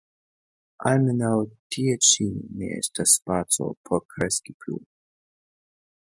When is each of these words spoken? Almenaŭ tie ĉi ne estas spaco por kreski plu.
Almenaŭ 0.91 1.33
tie 1.75 1.91
ĉi 2.07 2.25
ne 2.61 2.69
estas 2.77 3.13
spaco 3.19 3.67
por 3.89 4.01
kreski 4.15 4.57
plu. 4.65 4.79